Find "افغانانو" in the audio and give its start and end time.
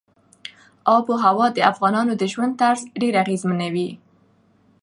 1.71-2.13